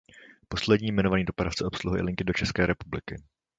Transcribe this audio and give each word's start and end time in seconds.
Poslední 0.47 0.87
jmenovaný 0.87 1.25
dopravce 1.25 1.65
obsluhuje 1.65 1.99
i 1.99 2.03
linky 2.05 2.23
do 2.23 2.33
České 2.33 2.65
republiky. 2.65 3.15